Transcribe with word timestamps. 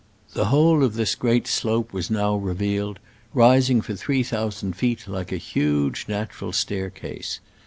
The 0.33 0.45
whole 0.45 0.83
of 0.83 0.95
this 0.95 1.13
great 1.13 1.45
slope 1.45 1.93
was 1.93 2.09
now 2.09 2.35
revealed, 2.35 2.97
rising 3.35 3.81
for 3.81 3.95
three 3.95 4.23
thou 4.23 4.49
sand 4.49 4.75
feet 4.75 5.07
like 5.07 5.31
a 5.31 5.37
huge 5.37 6.05
natural 6.09 6.53
staircase. 6.53 7.39